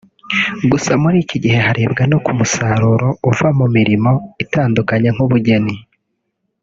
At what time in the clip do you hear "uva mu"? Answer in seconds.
3.29-3.65